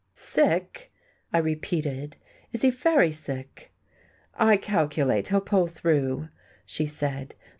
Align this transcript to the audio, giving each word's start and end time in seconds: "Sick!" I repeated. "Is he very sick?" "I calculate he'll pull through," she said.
"Sick!" 0.15 0.91
I 1.31 1.37
repeated. 1.37 2.17
"Is 2.53 2.63
he 2.63 2.71
very 2.71 3.11
sick?" 3.11 3.71
"I 4.33 4.57
calculate 4.57 5.27
he'll 5.27 5.41
pull 5.41 5.67
through," 5.67 6.29
she 6.65 6.87
said. 6.87 7.35